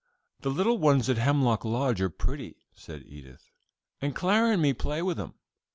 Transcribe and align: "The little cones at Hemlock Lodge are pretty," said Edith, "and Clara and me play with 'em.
"The 0.39 0.49
little 0.49 0.79
cones 0.79 1.09
at 1.09 1.19
Hemlock 1.19 1.63
Lodge 1.63 2.01
are 2.01 2.09
pretty," 2.09 2.55
said 2.73 3.03
Edith, 3.05 3.51
"and 4.01 4.15
Clara 4.15 4.53
and 4.53 4.61
me 4.63 4.73
play 4.73 5.03
with 5.03 5.19
'em. 5.19 5.35